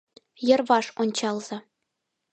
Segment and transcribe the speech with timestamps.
[0.47, 1.57] Йырваш ончалза!